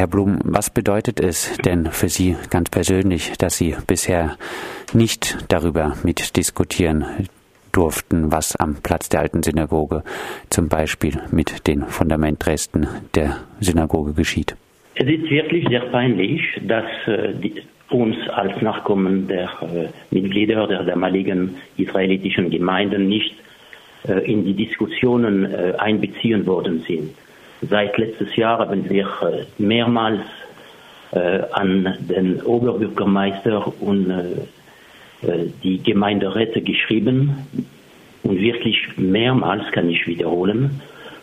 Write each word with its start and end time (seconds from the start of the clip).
Herr 0.00 0.06
Blum, 0.06 0.38
was 0.44 0.70
bedeutet 0.70 1.20
es 1.20 1.58
denn 1.58 1.84
für 1.84 2.08
Sie 2.08 2.34
ganz 2.48 2.70
persönlich, 2.70 3.32
dass 3.36 3.58
Sie 3.58 3.76
bisher 3.86 4.38
nicht 4.94 5.36
darüber 5.48 5.94
mitdiskutieren 6.02 7.04
durften, 7.70 8.32
was 8.32 8.56
am 8.56 8.76
Platz 8.82 9.10
der 9.10 9.20
alten 9.20 9.42
Synagoge 9.42 10.02
zum 10.48 10.70
Beispiel 10.70 11.20
mit 11.32 11.66
den 11.66 11.82
Fundamentresten 11.82 12.88
der 13.14 13.40
Synagoge 13.60 14.14
geschieht? 14.14 14.56
Es 14.94 15.06
ist 15.06 15.28
wirklich 15.28 15.68
sehr 15.68 15.82
peinlich, 15.90 16.40
dass 16.62 16.86
äh, 17.06 17.34
die, 17.34 17.62
uns 17.90 18.16
als 18.30 18.62
Nachkommen 18.62 19.28
der 19.28 19.50
äh, 19.60 20.14
Mitglieder 20.14 20.66
der 20.66 20.84
damaligen 20.84 21.56
israelitischen 21.76 22.48
Gemeinden 22.48 23.06
nicht 23.06 23.34
äh, 24.08 24.14
in 24.20 24.46
die 24.46 24.54
Diskussionen 24.54 25.44
äh, 25.44 25.74
einbeziehen 25.76 26.46
worden 26.46 26.82
sind. 26.88 27.10
Seit 27.68 27.96
letztes 27.98 28.34
Jahr 28.36 28.58
haben 28.58 28.88
wir 28.88 29.06
äh, 29.22 29.62
mehrmals 29.62 30.20
an 31.12 31.96
den 31.98 32.40
Oberbürgermeister 32.40 33.72
und 33.80 34.46
die 35.22 35.82
Gemeinderäte 35.82 36.60
geschrieben 36.62 37.48
und 38.22 38.40
wirklich 38.40 38.76
mehrmals 38.96 39.72
kann 39.72 39.88
ich 39.90 40.06
wiederholen. 40.06 40.80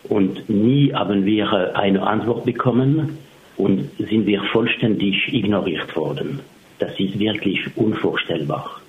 Und 0.09 0.49
nie 0.49 0.93
haben 0.93 1.25
wir 1.25 1.75
eine 1.75 2.05
Antwort 2.05 2.45
bekommen 2.45 3.17
und 3.57 3.89
sind 3.97 4.25
wir 4.25 4.43
vollständig 4.51 5.33
ignoriert 5.33 5.95
worden. 5.95 6.39
Das 6.79 6.91
ist 6.99 7.17
wirklich 7.19 7.59
unvorstellbar. 7.75 8.81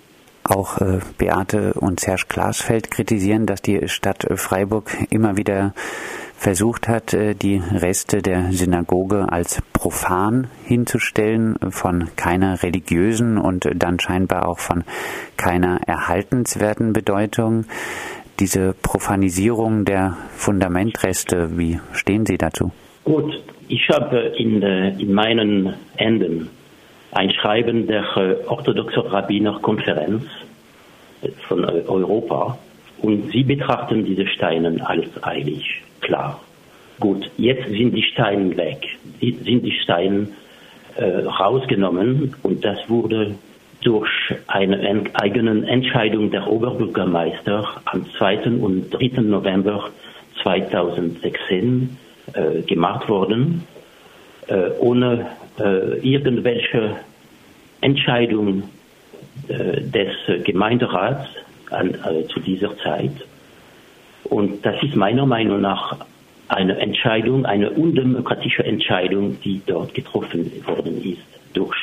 Auch 0.44 0.78
äh, 0.80 1.00
Beate 1.19 1.74
und 1.74 2.00
Serge 2.00 2.24
Glasfeld 2.28 2.91
kritisieren, 2.91 3.46
dass 3.46 3.60
die 3.60 3.88
Stadt 3.88 4.27
Freiburg 4.36 4.91
immer 5.10 5.36
wieder 5.36 5.74
versucht 6.38 6.87
hat, 6.88 7.12
äh, 7.12 7.34
die 7.34 7.60
Reste 7.73 8.23
der 8.23 8.52
Synagoge 8.52 9.27
als 9.30 9.60
profan 9.73 10.47
hinzustellen, 10.64 11.56
von 11.70 12.09
keiner 12.16 12.62
religiösen 12.62 13.38
und 13.38 13.69
dann 13.75 13.98
scheinbar 13.98 14.48
auch 14.48 14.61
von 14.61 14.84
keiner 15.36 15.80
erhaltenswerten 15.86 16.92
Bedeutung. 16.92 17.64
Diese 18.39 18.72
Profanisierung 18.72 19.84
der 19.84 20.17
Fundamentreste, 20.36 21.58
wie 21.58 21.80
stehen 21.92 22.25
Sie 22.25 22.39
dazu? 22.39 22.70
Gut, 23.05 23.42
ich 23.67 23.89
habe 23.89 24.33
in, 24.39 24.62
äh, 24.62 24.91
in 24.91 25.12
meinen 25.12 25.75
Enden 25.97 26.50
ein 27.11 27.30
Schreiben 27.30 27.89
der 27.89 28.05
äh, 28.17 28.36
orthodoxen 28.47 29.02
Rabbinerkonferenz 29.02 30.23
von 31.48 31.64
Europa 31.64 32.58
und 33.02 33.30
sie 33.30 33.44
betrachten 33.44 34.04
diese 34.04 34.27
Steine 34.27 34.77
als 34.86 35.08
eilig 35.22 35.82
klar. 36.00 36.41
Gut, 37.00 37.30
jetzt 37.36 37.68
sind 37.68 37.94
die 37.94 38.02
Steine 38.02 38.56
weg, 38.56 38.78
sind 39.20 39.64
die 39.64 39.78
Steine 39.82 40.28
äh, 40.96 41.05
rausgenommen 41.05 42.34
und 42.42 42.64
das 42.64 42.78
wurde 42.88 43.36
durch 43.82 44.10
eine 44.48 45.05
eigene 45.14 45.68
Entscheidung 45.68 46.30
der 46.30 46.48
Oberbürgermeister 46.48 47.80
am 47.84 48.06
2. 48.18 48.48
und 48.60 48.90
3. 48.90 49.20
November 49.22 49.90
2016 50.42 51.96
äh, 52.33 52.62
gemacht 52.62 53.08
worden, 53.08 53.62
äh, 54.48 54.70
ohne 54.80 55.27
äh, 55.60 55.98
irgendwelche 56.00 56.96
Entscheidung 57.80 58.64
äh, 59.48 59.80
des 59.83 60.44
Gemeinderats 60.44 61.28
an, 61.70 61.94
äh, 61.94 62.27
zu 62.28 62.41
dieser 62.41 62.77
Zeit. 62.78 63.12
Und 64.24 64.64
das 64.64 64.83
ist 64.83 64.97
meiner 64.97 65.27
Meinung 65.27 65.61
nach 65.61 65.97
eine 66.48 66.78
Entscheidung, 66.78 67.44
eine 67.44 67.70
undemokratische 67.70 68.64
Entscheidung, 68.64 69.38
die 69.42 69.61
dort 69.66 69.94
getroffen 69.94 70.50
worden 70.66 71.02
ist 71.02 71.22
durch 71.55 71.77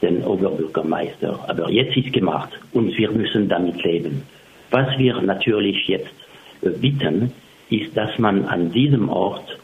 den 0.00 0.24
Oberbürgermeister. 0.24 1.38
Aber 1.48 1.70
jetzt 1.70 1.96
ist 1.96 2.12
gemacht 2.12 2.50
und 2.72 2.96
wir 2.96 3.10
müssen 3.10 3.48
damit 3.48 3.82
leben. 3.82 4.22
Was 4.70 4.98
wir 4.98 5.20
natürlich 5.20 5.86
jetzt 5.86 6.14
äh, 6.62 6.70
bitten, 6.70 7.32
ist, 7.70 7.96
dass 7.96 8.18
man 8.18 8.44
an 8.46 8.70
diesem 8.72 9.08
Ort 9.08 9.58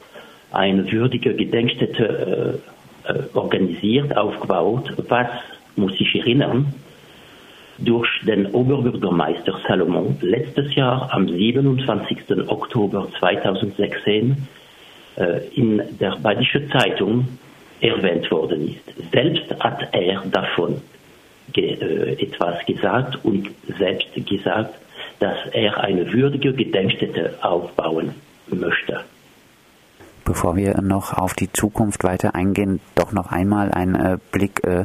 eine 0.50 0.90
würdige 0.90 1.34
Gedenkstätte 1.34 2.60
äh, 3.06 3.12
äh, 3.12 3.22
organisiert, 3.34 4.16
aufgebaut. 4.16 4.92
Was 5.08 5.28
muss 5.76 5.92
ich 5.98 6.14
erinnern? 6.14 6.74
Durch 7.78 8.08
den 8.26 8.46
Oberbürgermeister 8.46 9.60
Salomon 9.66 10.16
letztes 10.20 10.74
Jahr 10.74 11.12
am 11.12 11.28
27. 11.28 12.48
Oktober 12.48 13.08
2016 13.18 14.48
äh, 15.16 15.40
in 15.54 15.82
der 16.00 16.16
Badische 16.16 16.68
Zeitung 16.70 17.28
erwähnt 17.80 18.30
worden 18.30 18.68
ist. 18.68 19.12
Selbst 19.12 19.54
hat 19.60 19.88
er 19.92 20.22
davon 20.30 20.80
ge 21.52 21.74
äh, 21.74 22.22
etwas 22.22 22.64
gesagt 22.66 23.24
und 23.24 23.50
selbst 23.78 24.08
gesagt, 24.26 24.74
dass 25.20 25.38
er 25.52 25.78
eine 25.80 26.12
würdige 26.12 26.52
Gedenkstätte 26.52 27.34
aufbauen 27.42 28.14
möchte. 28.50 29.00
Bevor 30.28 30.56
wir 30.56 30.82
noch 30.82 31.14
auf 31.14 31.32
die 31.32 31.50
Zukunft 31.50 32.04
weiter 32.04 32.34
eingehen, 32.34 32.80
doch 32.94 33.12
noch 33.12 33.32
einmal 33.32 33.72
ein 33.72 33.94
äh, 33.94 34.18
Blick 34.30 34.62
äh, 34.62 34.84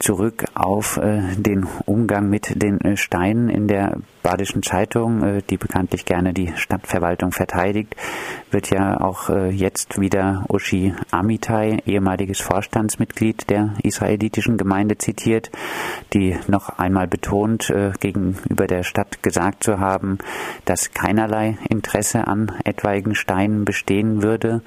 zurück 0.00 0.46
auf 0.54 0.96
äh, 0.96 1.20
den 1.36 1.64
Umgang 1.86 2.28
mit 2.28 2.60
den 2.60 2.80
äh, 2.80 2.96
Steinen 2.96 3.48
in 3.48 3.68
der 3.68 3.98
Badischen 4.22 4.62
Zeitung, 4.62 5.22
äh, 5.22 5.42
die 5.48 5.56
bekanntlich 5.56 6.04
gerne 6.04 6.32
die 6.32 6.52
Stadtverwaltung 6.56 7.32
verteidigt, 7.32 7.96
wird 8.50 8.70
ja 8.70 9.00
auch 9.00 9.30
jetzt 9.50 10.00
wieder 10.00 10.44
Ushi 10.48 10.94
Amitai, 11.10 11.78
ehemaliges 11.86 12.40
Vorstandsmitglied 12.40 13.48
der 13.48 13.74
israelitischen 13.82 14.58
Gemeinde, 14.58 14.98
zitiert, 14.98 15.50
die 16.12 16.36
noch 16.48 16.68
einmal 16.78 17.06
betont, 17.06 17.72
gegenüber 18.00 18.66
der 18.66 18.82
Stadt 18.82 19.22
gesagt 19.22 19.64
zu 19.64 19.80
haben, 19.80 20.18
dass 20.64 20.92
keinerlei 20.92 21.56
Interesse 21.68 22.26
an 22.26 22.52
etwaigen 22.64 23.14
Steinen 23.14 23.64
bestehen 23.64 24.22
würde. 24.22 24.60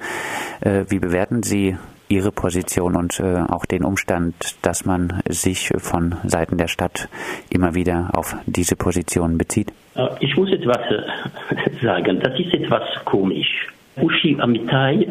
Wie 0.60 0.98
bewerten 0.98 1.42
Sie 1.42 1.76
Ihre 2.08 2.30
Position 2.30 2.96
und 2.96 3.18
äh, 3.20 3.42
auch 3.48 3.66
den 3.66 3.84
Umstand, 3.84 4.34
dass 4.62 4.84
man 4.84 5.22
sich 5.28 5.70
von 5.78 6.16
Seiten 6.24 6.56
der 6.56 6.68
Stadt 6.68 7.08
immer 7.50 7.74
wieder 7.74 8.10
auf 8.14 8.36
diese 8.46 8.76
Position 8.76 9.38
bezieht? 9.38 9.72
Äh, 9.94 10.08
ich 10.20 10.36
muss 10.36 10.50
etwas 10.52 10.78
äh, 10.90 11.82
sagen. 11.82 12.20
Das 12.20 12.38
ist 12.38 12.54
etwas 12.54 12.82
komisch. 13.04 13.68
Ushi 13.96 14.36
Amitai 14.40 15.08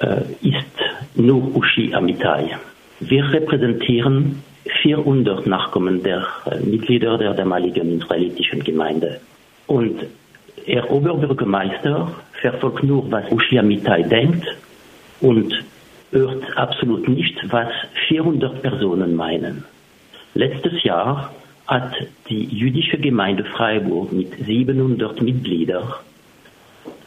äh, 0.00 0.20
ist 0.42 1.16
nur 1.16 1.56
Ushi 1.56 1.92
Amitai. 1.94 2.56
Wir 3.00 3.32
repräsentieren 3.32 4.42
400 4.82 5.46
Nachkommen 5.46 6.02
der 6.02 6.26
äh, 6.46 6.60
Mitglieder 6.60 7.18
der 7.18 7.34
damaligen 7.34 7.98
israelitischen 7.98 8.62
Gemeinde. 8.62 9.20
Und 9.66 10.04
der 10.66 10.90
Oberbürgermeister 10.90 12.12
verfolgt 12.40 12.84
nur, 12.84 13.10
was 13.10 13.30
Ushi 13.32 13.58
Amitai 13.58 14.02
denkt 14.02 14.46
und 15.20 15.64
hört 16.12 16.56
absolut 16.56 17.08
nicht, 17.08 17.36
was 17.50 17.68
400 18.08 18.62
Personen 18.62 19.14
meinen. 19.14 19.64
Letztes 20.34 20.82
Jahr 20.82 21.34
hat 21.66 21.94
die 22.28 22.44
jüdische 22.44 22.98
Gemeinde 22.98 23.44
Freiburg 23.44 24.12
mit 24.12 24.32
700 24.44 25.22
Mitgliedern 25.22 25.84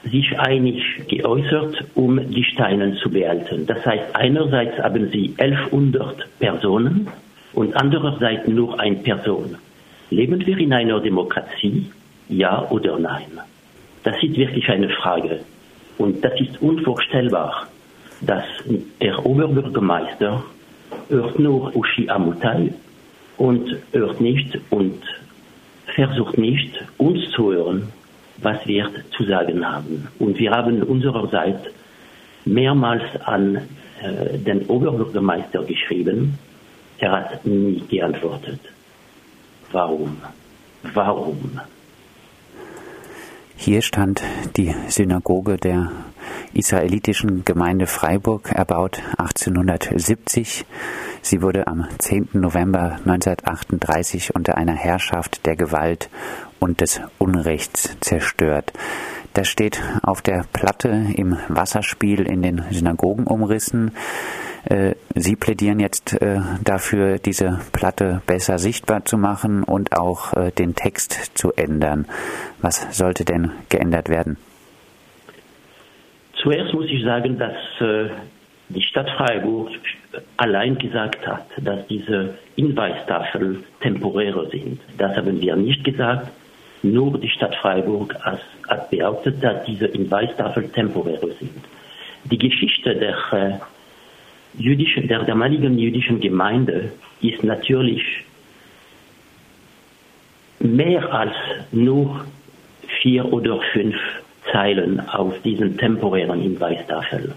sich 0.03 0.37
einig 0.37 0.81
geäußert, 1.07 1.85
um 1.95 2.19
die 2.29 2.43
Steine 2.43 2.95
zu 2.95 3.09
behalten. 3.09 3.65
Das 3.65 3.85
heißt, 3.85 4.15
einerseits 4.15 4.77
haben 4.77 5.09
sie 5.11 5.33
1100 5.37 6.27
Personen 6.39 7.07
und 7.53 7.75
andererseits 7.75 8.47
nur 8.47 8.79
eine 8.79 8.97
Person. 8.97 9.57
Leben 10.09 10.45
wir 10.45 10.57
in 10.57 10.73
einer 10.73 10.99
Demokratie? 10.99 11.89
Ja 12.29 12.69
oder 12.69 12.99
nein? 12.99 13.39
Das 14.03 14.21
ist 14.21 14.35
wirklich 14.35 14.67
eine 14.69 14.89
Frage. 14.89 15.41
Und 15.97 16.23
das 16.23 16.39
ist 16.39 16.61
unvorstellbar 16.61 17.67
dass 18.25 18.45
der 19.01 19.25
Oberbürgermeister 19.25 20.43
hört 21.09 21.39
nur 21.39 21.75
Ushi 21.75 22.09
Amutai 22.09 22.73
und 23.37 23.75
hört 23.91 24.21
nicht 24.21 24.59
und 24.69 25.01
versucht 25.95 26.37
nicht, 26.37 26.83
uns 26.97 27.29
zu 27.31 27.51
hören, 27.51 27.89
was 28.37 28.65
wir 28.65 28.89
zu 29.15 29.23
sagen 29.25 29.65
haben. 29.67 30.07
Und 30.19 30.37
wir 30.39 30.51
haben 30.51 30.81
unsererseits 30.83 31.67
mehrmals 32.45 33.03
an 33.25 33.55
äh, 34.01 34.37
den 34.37 34.65
Oberbürgermeister 34.67 35.63
geschrieben. 35.63 36.37
Er 36.99 37.11
hat 37.11 37.45
nie 37.45 37.81
geantwortet. 37.89 38.59
Warum? 39.71 40.17
Warum? 40.93 41.59
Hier 43.65 43.81
stand 43.81 44.21
die 44.57 44.75
Synagoge 44.89 45.55
der 45.55 45.89
israelitischen 46.53 47.45
Gemeinde 47.45 47.87
Freiburg, 47.87 48.51
erbaut 48.51 49.01
1870. 49.17 50.65
Sie 51.21 51.41
wurde 51.41 51.65
am 51.67 51.87
10. 51.97 52.31
November 52.33 52.99
1938 53.05 54.35
unter 54.35 54.57
einer 54.57 54.73
Herrschaft 54.75 55.45
der 55.45 55.55
Gewalt 55.55 56.09
und 56.59 56.81
des 56.81 56.99
Unrechts 57.19 57.95
zerstört. 58.01 58.73
Das 59.33 59.47
steht 59.47 59.81
auf 60.01 60.21
der 60.21 60.43
Platte 60.51 61.05
im 61.15 61.37
Wasserspiel 61.47 62.23
in 62.23 62.41
den 62.41 62.65
Synagogenumrissen. 62.69 63.91
Äh, 64.65 64.95
Sie 65.15 65.35
plädieren 65.35 65.79
jetzt 65.79 66.13
äh, 66.21 66.39
dafür, 66.63 67.19
diese 67.19 67.59
Platte 67.71 68.21
besser 68.25 68.57
sichtbar 68.57 69.05
zu 69.05 69.17
machen 69.17 69.63
und 69.63 69.97
auch 69.97 70.33
äh, 70.33 70.51
den 70.51 70.75
Text 70.75 71.37
zu 71.37 71.51
ändern. 71.53 72.05
Was 72.61 72.97
sollte 72.97 73.25
denn 73.25 73.51
geändert 73.69 74.09
werden? 74.09 74.37
Zuerst 76.41 76.73
muss 76.73 76.87
ich 76.89 77.03
sagen, 77.05 77.37
dass 77.37 77.55
die 78.67 78.81
Stadt 78.81 79.09
Freiburg 79.11 79.69
allein 80.35 80.77
gesagt 80.77 81.25
hat, 81.25 81.45
dass 81.57 81.87
diese 81.87 82.37
Hinweistafeln 82.55 83.63
temporäre 83.79 84.49
sind. 84.49 84.81
Das 84.97 85.15
haben 85.15 85.39
wir 85.39 85.55
nicht 85.55 85.85
gesagt. 85.85 86.29
Nur 86.81 87.17
die 87.17 87.29
Stadt 87.29 87.55
Freiburg 87.55 88.13
hat 88.25 88.89
behauptet, 88.89 89.41
dass 89.41 89.63
diese 89.63 89.87
Hinweistafeln 89.87 90.73
temporäre 90.73 91.31
sind. 91.39 91.63
Die 92.25 92.37
Geschichte 92.37 92.93
der 92.93 93.15
jüdischen, 94.57 95.07
der 95.07 95.23
damaligen 95.23 95.77
jüdischen 95.77 96.19
Gemeinde 96.19 96.91
ist 97.21 97.43
natürlich 97.43 98.03
mehr 100.59 101.13
als 101.13 101.33
nur 101.71 102.25
vier 103.01 103.31
oder 103.31 103.59
fünf 103.73 103.95
Zeilen 104.51 104.99
auf 105.09 105.41
diesen 105.41 105.77
temporären 105.77 106.41
Hinweistafeln. 106.41 107.33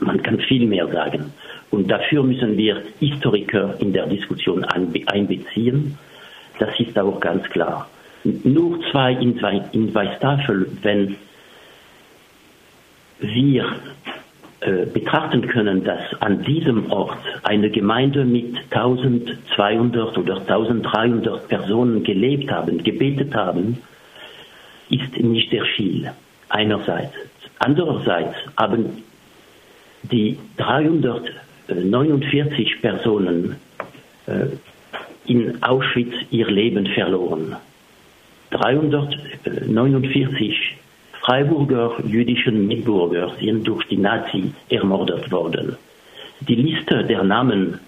Man 0.00 0.22
kann 0.22 0.38
viel 0.40 0.66
mehr 0.66 0.86
sagen. 0.88 1.32
Und 1.70 1.90
dafür 1.90 2.22
müssen 2.22 2.56
wir 2.56 2.82
Historiker 3.00 3.74
in 3.80 3.92
der 3.92 4.06
Diskussion 4.06 4.64
einbeziehen. 4.64 5.98
Das 6.58 6.78
ist 6.78 6.98
auch 6.98 7.18
ganz 7.20 7.44
klar. 7.50 7.88
Nur 8.24 8.80
zwei 8.90 9.14
Hinweistafeln, 9.14 10.78
wenn 10.82 11.16
wir 13.20 13.66
betrachten 14.92 15.46
können, 15.48 15.84
dass 15.84 16.00
an 16.20 16.42
diesem 16.42 16.90
Ort 16.90 17.18
eine 17.42 17.70
Gemeinde 17.70 18.24
mit 18.24 18.56
1200 18.70 20.18
oder 20.18 20.38
1300 20.38 21.46
Personen 21.48 22.02
gelebt 22.02 22.50
haben, 22.50 22.82
gebetet 22.82 23.34
haben, 23.34 23.78
ist 24.90 25.16
nicht 25.18 25.50
sehr 25.50 25.64
viel. 25.76 26.10
Einerseits. 26.48 27.14
Andererseits 27.58 28.36
haben 28.56 29.02
die 30.02 30.38
349 30.56 32.80
Personen 32.80 33.56
äh, 34.26 34.46
in 35.26 35.62
Auschwitz 35.62 36.14
ihr 36.30 36.48
Leben 36.48 36.86
verloren. 36.86 37.56
349 38.50 40.76
Freiburger 41.26 41.96
jüdischen 42.06 42.68
Mitbürger 42.68 43.32
sind 43.40 43.66
durch 43.66 43.84
die 43.88 43.96
Nazi 43.96 44.52
ermordet 44.68 45.32
worden. 45.32 45.76
Die 46.40 46.54
Liste 46.54 47.02
der 47.02 47.24
Namen 47.24 47.80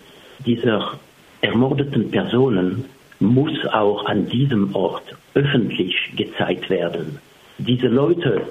dieser 0.45 0.99
ermordeten 1.41 2.11
Personen 2.11 2.87
muss 3.21 3.65
auch 3.67 4.07
an 4.07 4.27
diesem 4.27 4.75
Ort 4.75 5.15
öffentlich 5.35 5.95
gezeigt 6.17 6.69
werden. 6.69 7.21
Diese 7.59 7.87
Leute 7.87 8.43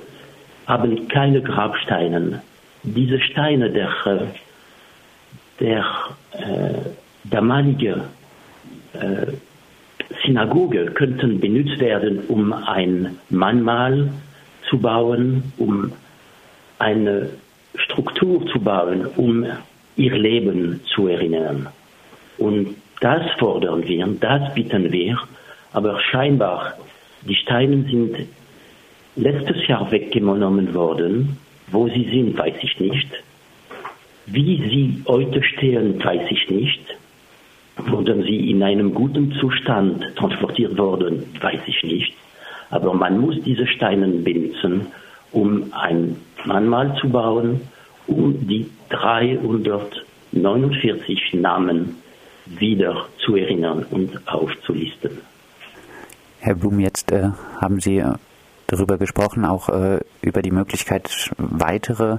haben 0.67 1.09
keine 1.09 1.41
Grabsteine. 1.41 2.41
Diese 2.83 3.19
Steine 3.19 3.69
der, 3.69 3.91
der 5.59 5.85
äh, 6.31 6.73
damaligen 7.25 8.03
äh, 8.93 9.33
Synagoge 10.25 10.85
könnten 10.91 11.41
benutzt 11.41 11.77
werden, 11.79 12.19
um 12.29 12.53
ein 12.53 13.17
Mahnmal 13.29 14.11
zu 14.69 14.79
bauen, 14.79 15.51
um 15.57 15.91
eine 16.79 17.29
Struktur 17.75 18.45
zu 18.47 18.59
bauen, 18.59 19.07
um 19.15 19.45
ihr 19.95 20.15
Leben 20.15 20.81
zu 20.93 21.07
erinnern. 21.07 21.67
Und 22.37 22.75
das 23.01 23.23
fordern 23.39 23.87
wir, 23.87 24.07
das 24.19 24.53
bitten 24.53 24.91
wir, 24.91 25.17
aber 25.73 25.99
scheinbar 25.99 26.73
die 27.27 27.35
Steine 27.35 27.83
sind 27.83 28.15
letztes 29.15 29.67
Jahr 29.67 29.91
weggenommen 29.91 30.73
worden. 30.73 31.37
Wo 31.69 31.87
sie 31.89 32.07
sind, 32.09 32.37
weiß 32.37 32.55
ich 32.61 32.79
nicht. 32.79 33.07
Wie 34.25 34.57
sie 34.69 35.03
heute 35.05 35.43
stehen, 35.43 36.01
weiß 36.01 36.31
ich 36.31 36.49
nicht. 36.49 36.81
Wurden 37.77 38.23
sie 38.23 38.49
in 38.49 38.63
einem 38.63 38.93
guten 38.93 39.33
Zustand 39.33 40.15
transportiert 40.15 40.77
worden, 40.77 41.23
weiß 41.41 41.59
ich 41.67 41.83
nicht. 41.83 42.13
Aber 42.69 42.93
man 42.93 43.19
muss 43.19 43.35
diese 43.43 43.67
Steine 43.67 44.07
benutzen, 44.07 44.87
um 45.31 45.73
ein 45.73 46.17
Mahnmal 46.45 46.95
zu 46.99 47.09
bauen, 47.09 47.61
um 48.07 48.47
die 48.47 48.69
349 48.89 51.33
Namen 51.33 51.97
wieder 52.45 53.07
zu 53.25 53.35
erinnern 53.35 53.85
und 53.89 54.21
aufzulisten. 54.27 55.17
Herr 56.39 56.55
Blum, 56.55 56.79
jetzt 56.79 57.11
äh, 57.11 57.29
haben 57.59 57.79
Sie 57.79 57.97
äh, 57.97 58.13
darüber 58.67 58.97
gesprochen, 58.97 59.43
auch 59.43 59.69
äh, 59.69 59.99
über 60.21 60.41
die 60.41 60.51
Möglichkeit, 60.51 61.31
weitere 61.37 62.17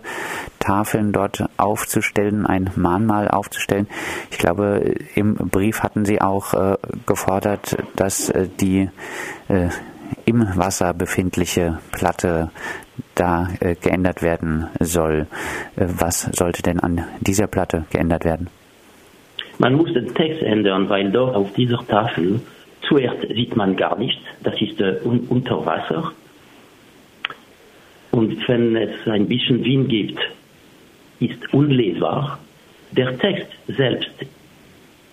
Tafeln 0.58 1.12
dort 1.12 1.44
aufzustellen, 1.56 2.46
ein 2.46 2.70
Mahnmal 2.76 3.28
aufzustellen. 3.28 3.86
Ich 4.30 4.38
glaube, 4.38 4.94
im 5.14 5.34
Brief 5.34 5.82
hatten 5.82 6.04
Sie 6.04 6.20
auch 6.20 6.54
äh, 6.54 6.76
gefordert, 7.06 7.76
dass 7.96 8.30
äh, 8.30 8.48
die 8.60 8.90
äh, 9.48 9.68
im 10.28 10.46
Wasser 10.56 10.92
befindliche 10.92 11.78
Platte 11.90 12.50
da 13.14 13.48
äh, 13.60 13.74
geändert 13.74 14.22
werden 14.22 14.66
soll. 14.78 15.26
Äh, 15.76 15.86
was 15.88 16.28
sollte 16.32 16.62
denn 16.62 16.80
an 16.80 17.04
dieser 17.20 17.46
Platte 17.46 17.86
geändert 17.90 18.24
werden? 18.26 18.48
Man 19.58 19.74
muss 19.74 19.92
den 19.94 20.14
Text 20.14 20.42
ändern, 20.42 20.88
weil 20.88 21.10
dort 21.10 21.34
auf 21.34 21.52
dieser 21.54 21.84
Tafel 21.86 22.40
zuerst 22.86 23.22
sieht 23.28 23.56
man 23.56 23.74
gar 23.76 23.98
nichts, 23.98 24.22
das 24.42 24.60
ist 24.60 24.78
äh, 24.80 25.00
un 25.02 25.20
unter 25.30 25.64
Wasser. 25.64 26.12
Und 28.10 28.46
wenn 28.48 28.76
es 28.76 29.06
ein 29.06 29.26
bisschen 29.28 29.64
Wind 29.64 29.88
gibt, 29.88 30.18
ist 31.20 31.54
unlesbar. 31.54 32.38
Der 32.92 33.18
Text 33.18 33.48
selbst 33.66 34.10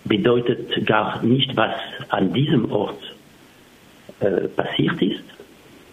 bedeutet 0.03 0.85
gar 0.85 1.23
nicht, 1.23 1.56
was 1.56 1.73
an 2.09 2.33
diesem 2.33 2.71
Ort 2.71 3.14
äh, 4.25 4.48
passiert 4.50 5.01
ist. 5.01 5.24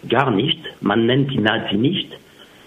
Gar 0.09 0.31
nicht. 0.31 0.59
Man 0.81 1.05
nennt 1.05 1.31
die 1.31 1.39
Nazi 1.39 1.75
nicht, 1.75 2.09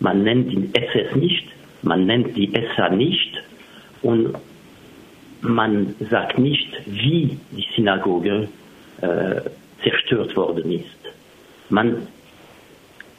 man 0.00 0.22
nennt 0.22 0.52
die 0.52 0.70
SS 0.74 1.14
nicht, 1.16 1.46
man 1.82 2.06
nennt 2.06 2.36
die 2.36 2.50
SA 2.74 2.88
nicht 2.90 3.32
und 4.02 4.34
man 5.40 5.94
sagt 6.10 6.38
nicht, 6.38 6.68
wie 6.86 7.38
die 7.52 7.66
Synagoge 7.74 8.48
äh, 9.00 9.40
zerstört 9.82 10.36
worden 10.36 10.72
ist. 10.72 11.00
Man 11.68 12.06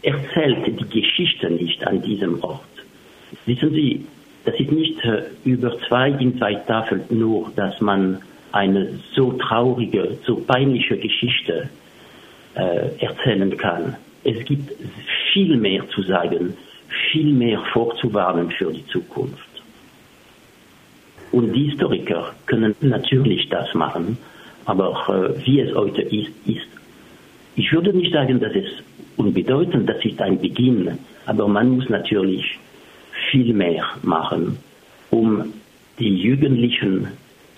erzählt 0.01 0.66
die 0.80 1.01
Geschichte 1.01 1.50
nicht 1.50 1.86
an 1.86 2.01
diesem 2.01 2.44
Ort. 2.44 2.62
Wissen 3.46 3.72
Sie, 3.72 4.06
das 4.46 4.60
ist 4.60 4.72
nicht 4.72 5.04
äh, 5.04 5.24
über 5.44 5.77
zwei 5.88 6.10
in 6.12 6.38
zwei 6.38 6.56
Tafeln 6.56 7.04
nur, 7.10 7.51
dass 7.56 7.80
man 7.82 8.22
eine 8.51 9.00
so 9.13 9.34
traurige, 9.34 10.18
so 10.25 10.38
peinliche 10.38 10.98
Geschichte 10.98 11.70
äh, 12.58 12.90
erzählen 13.00 13.56
kann. 13.58 13.96
Es 14.24 14.44
gibt 14.46 14.72
viel 15.32 15.58
mehr 15.58 15.88
zu 15.90 16.02
sagen, 16.02 16.58
viel 17.12 17.32
mehr 17.32 17.60
vorzuwarnen 17.72 18.52
für 18.52 18.72
die 18.72 18.86
Zukunft. 18.88 19.48
Und 21.32 21.54
die 21.54 21.70
Historiker 21.70 22.34
können 22.46 22.76
natürlich 22.82 23.48
das 23.50 23.74
machen, 23.74 24.18
aber 24.66 24.92
äh, 25.08 25.46
wie 25.46 25.60
es 25.60 25.76
heute 25.76 26.02
ist, 26.02 26.32
ist, 26.46 26.68
ich 27.56 27.72
würde 27.72 27.94
nicht 27.94 28.14
sagen, 28.14 28.40
dass 28.40 28.54
es 28.56 28.70
unbedeutend, 29.18 29.90
das 29.90 30.04
ist 30.04 30.22
ein 30.22 30.40
Beginn, 30.40 30.98
aber 31.26 31.48
man 31.48 31.70
muss 31.70 31.90
natürlich 31.90 32.58
viel 33.30 33.54
mehr 33.54 33.84
machen, 34.04 34.58
um 35.10 35.54
die 36.00 36.16
Jugendlichen 36.16 37.08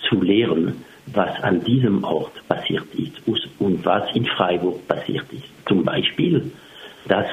zu 0.08 0.20
lehren, 0.20 0.74
was 1.06 1.30
an 1.42 1.64
diesem 1.64 2.04
Ort 2.04 2.46
passiert 2.48 2.86
ist 2.94 3.26
und 3.58 3.84
was 3.84 4.14
in 4.14 4.26
Freiburg 4.26 4.86
passiert 4.86 5.26
ist. 5.32 5.48
Zum 5.66 5.84
Beispiel, 5.84 6.52
dass 7.08 7.26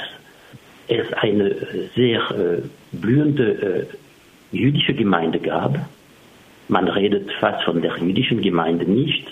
es 0.87 1.13
eine 1.13 1.55
sehr 1.95 2.19
äh, 2.31 2.63
blühende 2.91 3.51
äh, 3.51 3.85
jüdische 4.51 4.93
Gemeinde 4.93 5.39
gab. 5.39 5.79
Man 6.69 6.87
redet 6.87 7.31
fast 7.39 7.63
von 7.63 7.81
der 7.81 7.97
jüdischen 7.97 8.41
Gemeinde 8.41 8.85
nicht. 8.85 9.25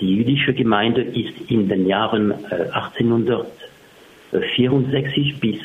Die 0.00 0.16
jüdische 0.16 0.52
Gemeinde 0.54 1.02
ist 1.02 1.34
in 1.48 1.68
den 1.68 1.86
Jahren 1.86 2.32
äh, 2.50 2.68
1864 2.72 5.40
bis 5.40 5.60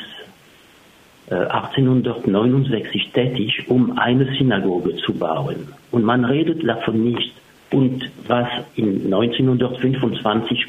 1869 1.30 2.94
äh, 2.94 3.10
tätig, 3.12 3.68
um 3.68 3.98
eine 3.98 4.24
Synagoge 4.36 4.96
zu 4.96 5.12
bauen. 5.12 5.68
Und 5.90 6.04
man 6.04 6.24
redet 6.24 6.66
davon 6.66 7.04
nicht 7.04 7.34
und 7.70 8.10
was 8.26 8.48
in 8.76 9.04
1925 9.12 10.68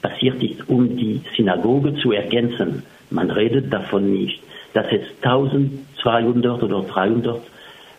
passiert 0.00 0.42
ist, 0.42 0.68
um 0.68 0.96
die 0.96 1.20
Synagoge 1.36 1.94
zu 1.96 2.12
ergänzen. 2.12 2.82
Man 3.10 3.30
redet 3.30 3.72
davon 3.72 4.12
nicht, 4.12 4.40
dass 4.72 4.86
es 4.90 5.02
1200 5.22 6.62
oder 6.62 6.82
300 6.82 7.40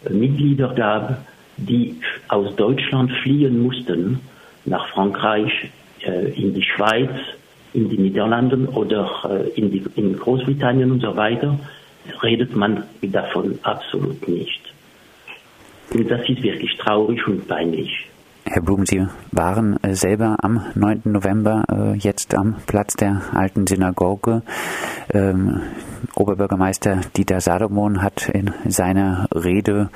Mitglieder 0.10 0.74
gab, 0.74 1.26
die 1.58 1.96
aus 2.28 2.56
Deutschland 2.56 3.12
fliehen 3.24 3.62
mussten 3.62 4.20
nach 4.66 4.88
Frankreich, 4.90 5.52
äh, 6.02 6.32
in 6.32 6.54
die 6.54 6.64
Schweiz, 6.64 7.10
in 7.74 7.90
die 7.90 7.98
Niederlanden 7.98 8.68
oder 8.68 9.10
äh, 9.30 9.60
in, 9.60 9.72
die, 9.72 9.84
in 9.96 10.18
Großbritannien 10.18 10.92
und 10.92 11.02
so 11.02 11.16
weiter, 11.16 11.60
redet 12.24 12.56
man 12.56 12.84
davon 13.02 13.60
absolut 13.64 14.28
nicht. 14.28 14.62
Und 15.94 16.10
das 16.10 16.22
ist 16.30 16.42
wirklich 16.42 16.78
traurig 16.78 17.28
und 17.28 17.48
peinlich. 17.48 18.08
Herr 18.52 18.64
Blum, 18.64 18.84
Sie 18.84 19.06
waren 19.32 19.78
äh, 19.84 19.94
selber 19.94 20.38
am 20.42 20.66
9. 20.74 21.04
November 21.06 21.66
äh, 21.72 21.94
jetzt 21.94 22.34
am 22.34 22.56
Platz 22.66 22.96
der 22.96 23.22
alten 23.32 23.68
Synagoge. 23.68 24.42
Ähm, 25.14 25.62
Oberbürgermeister 26.16 27.02
Dieter 27.16 27.42
Salomon 27.42 28.02
hat 28.02 28.28
in 28.28 28.52
seiner 28.68 29.28
Rede 29.36 29.92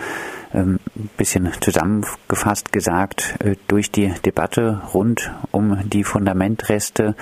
ein 0.53 0.79
ähm, 0.95 1.07
bisschen 1.17 1.51
zusammengefasst 1.60 2.72
gesagt, 2.72 3.36
äh, 3.43 3.55
durch 3.67 3.91
die 3.91 4.13
Debatte 4.25 4.81
rund 4.93 5.31
um 5.51 5.77
die 5.89 6.03
Fundamentreste 6.03 7.15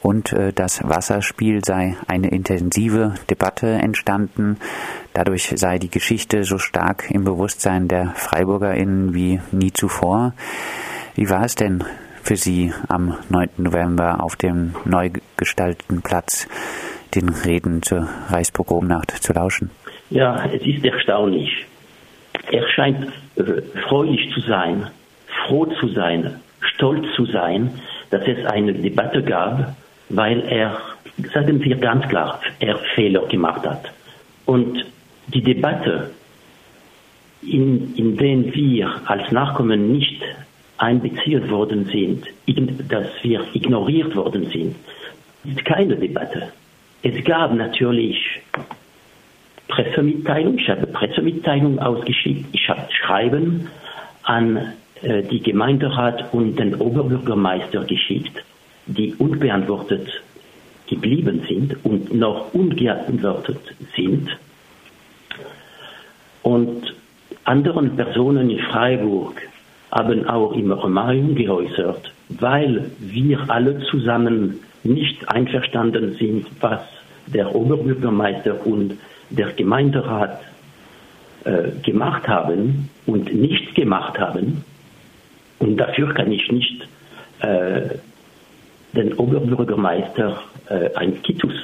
und 0.00 0.32
äh, 0.32 0.52
das 0.52 0.82
Wasserspiel 0.82 1.64
sei 1.64 1.96
eine 2.06 2.30
intensive 2.30 3.14
Debatte 3.28 3.66
entstanden. 3.66 4.58
Dadurch 5.12 5.52
sei 5.56 5.78
die 5.78 5.90
Geschichte 5.90 6.44
so 6.44 6.58
stark 6.58 7.10
im 7.10 7.24
Bewusstsein 7.24 7.88
der 7.88 8.12
FreiburgerInnen 8.14 9.14
wie 9.14 9.40
nie 9.52 9.72
zuvor. 9.72 10.32
Wie 11.14 11.28
war 11.28 11.44
es 11.44 11.54
denn 11.54 11.84
für 12.22 12.36
Sie 12.36 12.72
am 12.88 13.16
9. 13.28 13.48
November 13.58 14.22
auf 14.22 14.36
dem 14.36 14.74
neu 14.84 15.10
gestalteten 15.36 16.02
Platz 16.02 16.46
den 17.14 17.28
Reden 17.28 17.82
zur 17.82 18.08
Reichspogromnacht 18.28 19.10
zu 19.10 19.32
lauschen? 19.32 19.70
Ja, 20.10 20.44
es 20.46 20.62
ist 20.62 20.84
erstaunlich 20.84 21.66
er 22.50 22.68
scheint 22.68 23.06
äh, 23.36 23.62
freudig 23.88 24.32
zu 24.34 24.40
sein, 24.40 24.90
froh 25.46 25.66
zu 25.66 25.88
sein, 25.88 26.40
stolz 26.60 27.06
zu 27.14 27.26
sein, 27.26 27.70
dass 28.10 28.26
es 28.26 28.44
eine 28.46 28.72
Debatte 28.72 29.22
gab, 29.22 29.76
weil 30.08 30.40
er, 30.40 30.78
sagen 31.32 31.62
wir 31.62 31.76
ganz 31.76 32.08
klar, 32.08 32.40
er 32.60 32.78
Fehler 32.94 33.26
gemacht 33.26 33.66
hat. 33.66 33.90
Und 34.46 34.84
die 35.28 35.42
Debatte, 35.42 36.10
in, 37.42 37.94
in 37.94 38.16
der 38.16 38.54
wir 38.54 39.00
als 39.04 39.30
Nachkommen 39.30 39.92
nicht 39.92 40.22
einbeziehen 40.78 41.50
worden 41.50 41.86
sind, 41.86 42.26
dass 42.90 43.06
wir 43.22 43.44
ignoriert 43.52 44.14
worden 44.16 44.48
sind, 44.50 44.76
ist 45.44 45.64
keine 45.64 45.96
Debatte. 45.96 46.52
Es 47.02 47.24
gab 47.24 47.54
natürlich 47.54 48.18
Pressemitteilung. 49.68 50.58
Ich 50.58 50.68
habe 50.68 50.86
Pressemitteilung 50.86 51.78
ausgeschickt. 51.78 52.46
Ich 52.52 52.68
habe 52.68 52.88
Schreiben 52.90 53.68
an 54.22 54.72
äh, 55.02 55.22
die 55.22 55.40
Gemeinderat 55.40 56.32
und 56.32 56.58
den 56.58 56.74
Oberbürgermeister 56.74 57.84
geschickt, 57.84 58.42
die 58.86 59.14
unbeantwortet 59.14 60.22
geblieben 60.88 61.42
sind 61.46 61.84
und 61.84 62.14
noch 62.14 62.52
ungeantwortet 62.54 63.60
sind. 63.94 64.30
Und 66.42 66.94
anderen 67.44 67.96
Personen 67.96 68.50
in 68.50 68.58
Freiburg 68.58 69.42
haben 69.90 70.26
auch 70.28 70.52
immer 70.52 70.86
Meinung 70.88 71.34
geäußert, 71.34 72.10
weil 72.28 72.90
wir 72.98 73.38
alle 73.48 73.80
zusammen 73.90 74.60
nicht 74.82 75.28
einverstanden 75.28 76.16
sind, 76.18 76.46
was 76.60 76.80
der 77.26 77.54
Oberbürgermeister 77.54 78.66
und 78.66 78.98
der 79.30 79.52
Gemeinderat 79.52 80.40
äh, 81.44 81.70
gemacht 81.82 82.26
haben 82.28 82.90
und 83.06 83.32
nicht 83.34 83.74
gemacht 83.74 84.18
haben, 84.18 84.64
und 85.58 85.76
dafür 85.76 86.14
kann 86.14 86.30
ich 86.30 86.50
nicht 86.50 86.88
äh, 87.40 87.96
den 88.94 89.12
Oberbürgermeister 89.14 90.40
äh, 90.68 90.94
ein 90.94 91.20
Kitus 91.22 91.54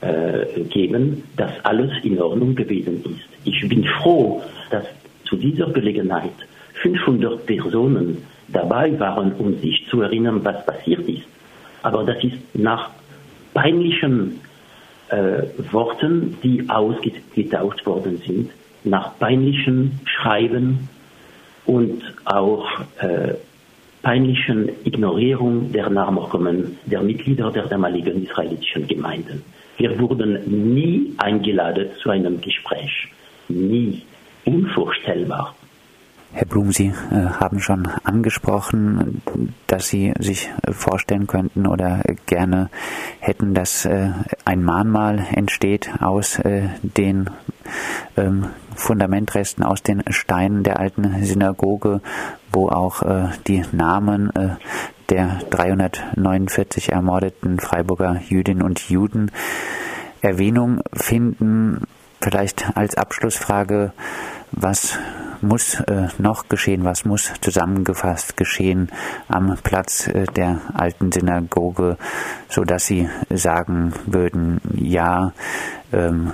äh, 0.00 0.62
geben, 0.64 1.24
dass 1.36 1.52
alles 1.64 1.92
in 2.02 2.20
Ordnung 2.20 2.54
gewesen 2.54 3.04
ist. 3.04 3.28
Ich 3.44 3.68
bin 3.68 3.84
froh, 3.84 4.42
dass 4.70 4.84
zu 5.24 5.36
dieser 5.36 5.70
Gelegenheit 5.70 6.32
500 6.82 7.44
Personen 7.44 8.18
dabei 8.48 8.98
waren, 8.98 9.32
um 9.34 9.58
sich 9.60 9.86
zu 9.90 10.00
erinnern, 10.00 10.40
was 10.42 10.64
passiert 10.64 11.06
ist. 11.08 11.26
Aber 11.82 12.04
das 12.04 12.22
ist 12.24 12.54
nach 12.54 12.90
peinlichen 13.54 14.40
äh, 15.10 15.42
Worten, 15.72 16.38
die 16.42 16.68
ausgetauscht 16.68 17.86
worden 17.86 18.18
sind, 18.26 18.50
nach 18.84 19.18
peinlichen 19.18 20.00
Schreiben 20.04 20.88
und 21.66 22.02
auch 22.24 22.66
äh, 23.00 23.34
peinlichen 24.02 24.70
Ignorierung 24.84 25.72
der 25.72 25.90
Nachkommen 25.90 26.78
der 26.86 27.02
Mitglieder 27.02 27.50
der 27.50 27.66
damaligen 27.66 28.24
israelitischen 28.24 28.86
Gemeinden. 28.86 29.42
Wir 29.76 29.98
wurden 30.00 30.74
nie 30.74 31.14
eingeladen 31.18 31.88
zu 32.02 32.10
einem 32.10 32.40
Gespräch. 32.40 33.08
Nie. 33.48 34.02
Unvorstellbar. 34.44 35.54
Herr 36.32 36.46
Blum, 36.46 36.72
Sie 36.72 36.92
äh, 37.10 37.26
haben 37.40 37.58
schon 37.58 37.88
angesprochen, 38.04 39.22
dass 39.66 39.88
Sie 39.88 40.12
sich 40.18 40.50
vorstellen 40.70 41.26
könnten 41.26 41.66
oder 41.66 42.02
gerne 42.26 42.68
hätten, 43.18 43.54
dass 43.54 43.86
äh, 43.86 44.10
ein 44.44 44.62
Mahnmal 44.62 45.26
entsteht 45.32 45.90
aus 46.00 46.38
äh, 46.38 46.68
den 46.82 47.30
ähm, 48.18 48.46
Fundamentresten, 48.74 49.64
aus 49.64 49.82
den 49.82 50.02
Steinen 50.10 50.64
der 50.64 50.78
alten 50.78 51.24
Synagoge, 51.24 52.00
wo 52.52 52.68
auch 52.68 53.02
die 53.48 53.64
Namen 53.72 54.30
der 55.10 55.40
349 55.50 56.92
ermordeten 56.92 57.58
Freiburger 57.58 58.20
Jüdinnen 58.28 58.62
und 58.62 58.88
Juden 58.88 59.32
Erwähnung 60.20 60.80
finden. 60.94 61.82
Vielleicht 62.20 62.76
als 62.76 62.96
Abschlussfrage, 62.96 63.92
was 64.52 64.98
muss 65.40 65.80
äh, 65.80 66.08
noch 66.18 66.48
geschehen, 66.48 66.84
was 66.84 67.04
muss 67.04 67.32
zusammengefasst 67.40 68.36
geschehen 68.36 68.90
am 69.28 69.56
Platz 69.62 70.08
äh, 70.08 70.24
der 70.36 70.60
alten 70.74 71.12
Synagoge, 71.12 71.96
so 72.48 72.64
dass 72.64 72.86
Sie 72.86 73.08
sagen 73.30 73.92
würden, 74.06 74.60
ja, 74.74 75.32
ähm, 75.92 76.32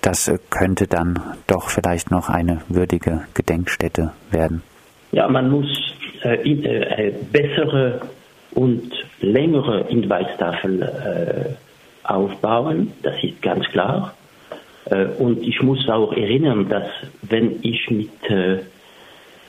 das 0.00 0.32
könnte 0.50 0.86
dann 0.86 1.18
doch 1.46 1.68
vielleicht 1.68 2.10
noch 2.10 2.28
eine 2.28 2.62
würdige 2.68 3.22
Gedenkstätte 3.34 4.12
werden. 4.30 4.62
Ja, 5.12 5.28
man 5.28 5.50
muss 5.50 5.66
äh, 6.22 6.34
äh, 6.34 7.14
bessere 7.32 8.02
und 8.52 8.92
längere 9.20 9.86
Hinweistafeln 9.88 10.82
äh, 10.82 11.50
aufbauen, 12.04 12.92
das 13.02 13.22
ist 13.22 13.40
ganz 13.42 13.66
klar. 13.66 14.14
Äh, 14.90 15.06
und 15.18 15.42
ich 15.42 15.60
muss 15.62 15.88
auch 15.88 16.12
erinnern, 16.12 16.68
dass 16.68 16.88
wenn 17.22 17.58
ich 17.62 17.90
mit 17.90 18.30
äh, 18.30 18.54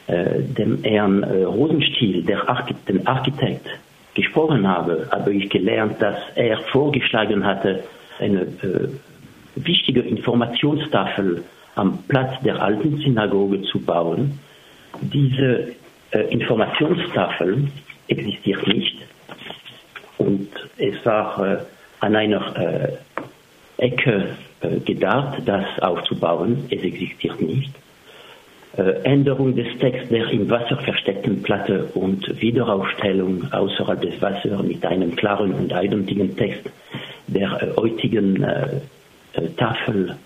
äh, 0.07 0.41
dem 0.41 0.83
Herrn 0.83 1.23
Rosenstiel, 1.23 2.23
der 2.23 2.47
Architekt, 2.49 2.89
dem 2.89 3.07
Architekt, 3.07 3.67
gesprochen 4.15 4.67
habe, 4.67 5.07
habe 5.11 5.33
ich 5.33 5.49
gelernt, 5.49 6.01
dass 6.01 6.17
er 6.35 6.57
vorgeschlagen 6.71 7.45
hatte, 7.45 7.83
eine 8.19 8.47
wichtige 9.55 10.01
Informationstafel 10.01 11.43
am 11.75 11.99
Platz 12.07 12.33
der 12.43 12.61
alten 12.61 12.97
Synagoge 12.97 13.61
zu 13.61 13.79
bauen. 13.79 14.39
Diese 14.99 15.73
Informationstafel 16.31 17.67
existiert 18.09 18.67
nicht 18.67 18.97
und 20.17 20.49
es 20.77 21.05
war 21.05 21.61
an 22.01 22.15
einer 22.15 22.89
Ecke 23.77 24.35
gedacht, 24.85 25.41
das 25.45 25.65
aufzubauen. 25.81 26.65
Es 26.69 26.81
existiert 26.83 27.41
nicht. 27.41 27.71
Äh, 28.77 29.01
Änderung 29.03 29.55
des 29.55 29.67
Texts 29.79 30.09
der 30.09 30.29
im 30.29 30.49
Wasser 30.49 30.77
versteckten 30.77 31.41
Platte 31.41 31.85
und 31.95 32.41
Wiederaufstellung 32.41 33.51
außerhalb 33.51 34.01
des 34.01 34.21
Wassers 34.21 34.61
mit 34.61 34.85
einem 34.85 35.15
klaren 35.15 35.53
und 35.53 35.73
eindeutigen 35.73 36.35
Text 36.37 36.69
der 37.27 37.61
äh, 37.61 37.75
heutigen 37.75 38.45
Tafel, 39.57 40.17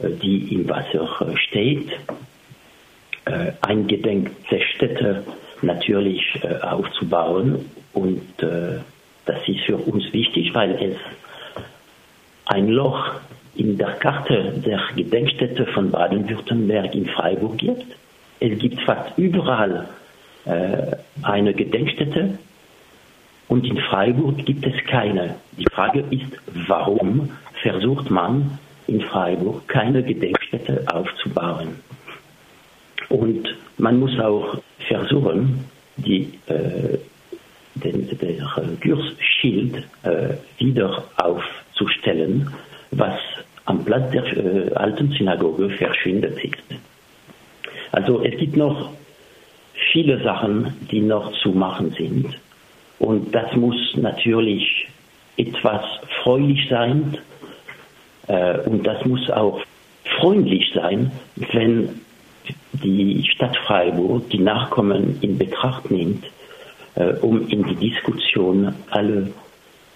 die 0.00 0.54
im 0.54 0.68
Wasser 0.68 1.08
steht. 1.34 1.90
Eingedenk 3.60 4.30
der 4.50 4.60
Städte 4.60 5.24
natürlich 5.62 6.22
aufzubauen 6.62 7.68
und 7.92 8.22
das 8.38 9.48
ist 9.48 9.64
für 9.66 9.76
uns 9.76 10.12
wichtig, 10.12 10.54
weil 10.54 10.70
es 10.80 10.96
ein 12.46 12.68
Loch 12.68 13.20
in 13.58 13.78
der 13.78 13.92
Karte 13.94 14.54
der 14.64 14.80
Gedenkstätte 14.94 15.66
von 15.66 15.90
Baden-Württemberg 15.90 16.94
in 16.94 17.06
Freiburg 17.06 17.58
gibt. 17.58 17.86
Es 18.40 18.58
gibt 18.58 18.80
fast 18.82 19.16
überall 19.16 19.88
äh, 20.44 20.96
eine 21.22 21.54
Gedenkstätte 21.54 22.38
und 23.48 23.64
in 23.64 23.78
Freiburg 23.78 24.44
gibt 24.44 24.66
es 24.66 24.74
keine. 24.86 25.36
Die 25.58 25.66
Frage 25.72 26.04
ist, 26.10 26.32
warum 26.66 27.30
versucht 27.62 28.10
man 28.10 28.58
in 28.86 29.00
Freiburg 29.00 29.66
keine 29.68 30.02
Gedenkstätte 30.02 30.84
aufzubauen? 30.92 31.76
Und 33.08 33.56
man 33.78 34.00
muss 34.00 34.18
auch 34.18 34.58
versuchen, 34.88 35.64
die, 35.96 36.32
äh, 36.46 36.98
den, 37.76 38.08
der 38.18 38.76
Gürsschild 38.80 39.84
äh, 40.02 40.34
wieder 40.58 41.04
aufzustellen, 41.16 42.50
was 42.90 43.18
am 43.66 43.84
Platz 43.84 44.10
der 44.12 44.24
äh, 44.36 44.72
alten 44.74 45.10
Synagoge 45.12 45.70
verschwindet 45.70 46.42
ist. 46.42 46.80
Also 47.92 48.22
es 48.22 48.36
gibt 48.38 48.56
noch 48.56 48.90
viele 49.92 50.22
Sachen, 50.22 50.74
die 50.90 51.00
noch 51.00 51.32
zu 51.40 51.50
machen 51.50 51.94
sind. 51.96 52.26
Und 52.98 53.34
das 53.34 53.54
muss 53.54 53.76
natürlich 53.96 54.88
etwas 55.36 55.84
freudig 56.22 56.66
sein 56.68 57.18
äh, 58.26 58.58
und 58.60 58.86
das 58.86 59.04
muss 59.04 59.30
auch 59.30 59.60
freundlich 60.18 60.72
sein, 60.74 61.12
wenn 61.36 62.00
die 62.72 63.24
Stadt 63.34 63.56
Freiburg 63.66 64.28
die 64.30 64.38
Nachkommen 64.38 65.18
in 65.20 65.38
Betracht 65.38 65.90
nimmt, 65.90 66.24
äh, 66.94 67.12
um 67.20 67.48
in 67.48 67.64
die 67.64 67.90
Diskussion 67.90 68.74
alle 68.90 69.32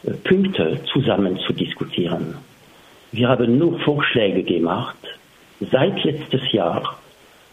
äh, 0.05 0.11
Punkte 0.13 0.81
zusammen 0.93 1.39
zu 1.47 1.53
diskutieren. 1.53 2.35
Wir 3.13 3.29
haben 3.29 3.59
nur 3.59 3.79
Vorschläge 3.81 4.43
gemacht. 4.43 4.97
Seit 5.73 6.03
letztes 6.05 6.53
Jahr 6.53 6.99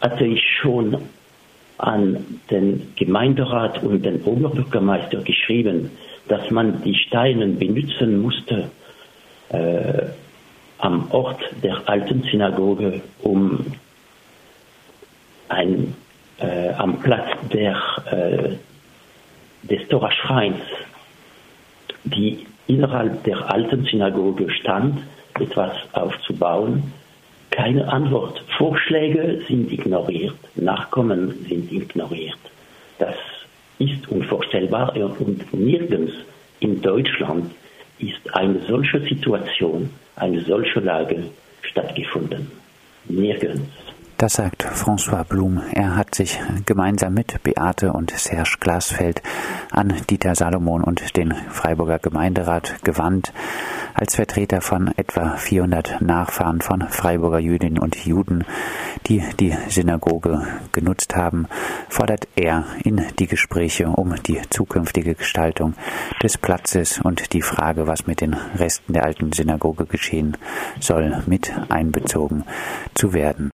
hatte 0.00 0.24
ich 0.24 0.42
schon 0.60 0.96
an 1.78 2.40
den 2.50 2.92
Gemeinderat 2.96 3.82
und 3.82 4.04
den 4.04 4.22
Oberbürgermeister 4.22 5.22
geschrieben, 5.22 5.90
dass 6.28 6.50
man 6.50 6.82
die 6.82 6.94
Steine 6.94 7.46
benutzen 7.48 8.20
musste 8.20 8.70
äh, 9.50 10.02
am 10.78 11.10
Ort 11.10 11.40
der 11.62 11.88
alten 11.88 12.22
Synagoge, 12.22 13.00
um 13.22 13.66
ein, 15.48 15.94
äh, 16.38 16.70
am 16.74 17.00
Platz 17.00 17.28
der, 17.52 17.76
äh, 18.06 19.66
des 19.66 19.88
Toraschreins, 19.88 20.60
die 22.04 22.46
innerhalb 22.66 23.24
der 23.24 23.50
alten 23.50 23.84
Synagoge 23.84 24.50
stand, 24.50 25.00
etwas 25.40 25.72
aufzubauen. 25.92 26.92
Keine 27.50 27.90
Antwort. 27.90 28.42
Vorschläge 28.56 29.42
sind 29.48 29.72
ignoriert, 29.72 30.36
Nachkommen 30.54 31.46
sind 31.48 31.72
ignoriert. 31.72 32.38
Das 32.98 33.16
ist 33.78 34.08
unvorstellbar 34.08 34.94
und 34.96 35.52
nirgends 35.54 36.12
in 36.60 36.80
Deutschland 36.82 37.50
ist 37.98 38.34
eine 38.34 38.60
solche 38.66 39.00
Situation, 39.00 39.90
eine 40.16 40.40
solche 40.42 40.80
Lage 40.80 41.24
stattgefunden. 41.62 42.50
Nirgends. 43.08 43.70
Das 44.18 44.32
sagt 44.32 44.64
François 44.64 45.22
Blum. 45.22 45.62
Er 45.72 45.94
hat 45.94 46.12
sich 46.16 46.40
gemeinsam 46.66 47.14
mit 47.14 47.40
Beate 47.44 47.92
und 47.92 48.10
Serge 48.10 48.56
Glasfeld 48.58 49.22
an 49.70 49.94
Dieter 50.10 50.34
Salomon 50.34 50.82
und 50.82 51.16
den 51.16 51.32
Freiburger 51.50 52.00
Gemeinderat 52.00 52.82
gewandt. 52.82 53.32
Als 53.94 54.16
Vertreter 54.16 54.60
von 54.60 54.92
etwa 54.96 55.36
400 55.36 56.02
Nachfahren 56.02 56.62
von 56.62 56.82
Freiburger 56.88 57.38
Jüdinnen 57.38 57.78
und 57.78 57.94
Juden, 58.04 58.44
die 59.06 59.22
die 59.38 59.56
Synagoge 59.68 60.44
genutzt 60.72 61.14
haben, 61.14 61.46
fordert 61.88 62.26
er 62.34 62.64
in 62.82 63.04
die 63.20 63.28
Gespräche 63.28 63.88
um 63.88 64.16
die 64.24 64.40
zukünftige 64.50 65.14
Gestaltung 65.14 65.74
des 66.24 66.38
Platzes 66.38 67.00
und 67.00 67.32
die 67.34 67.42
Frage, 67.42 67.86
was 67.86 68.08
mit 68.08 68.20
den 68.20 68.34
Resten 68.34 68.94
der 68.94 69.04
alten 69.04 69.32
Synagoge 69.32 69.86
geschehen 69.86 70.36
soll, 70.80 71.22
mit 71.26 71.52
einbezogen 71.68 72.42
zu 72.94 73.12
werden. 73.12 73.46